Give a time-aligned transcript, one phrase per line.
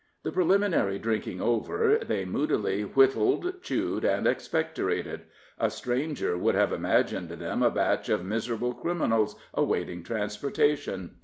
[0.23, 5.25] The preliminary drinking over, they moodily whittled, chewed, and expectorated;
[5.59, 11.17] a stranger would have imagined them a batch of miserable criminals awaiting transportation.